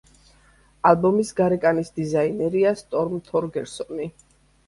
ალბომის 0.91 1.31
გარეკანის 1.39 1.91
დიზაინერია 1.99 2.73
სტორმ 2.81 3.21
თორგერსონი. 3.29 4.09